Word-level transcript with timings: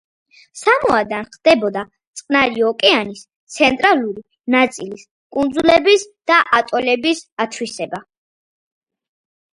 სამოადან 0.59 1.27
ხდებოდა 1.33 1.83
წყნარი 2.21 2.63
ოკეანის 2.69 3.21
ცენტრალური 3.57 4.25
ნაწილის 4.57 5.05
კუნძულების 5.37 6.07
და 6.33 6.39
ატოლების 6.61 7.23
ათვისება. 7.47 8.01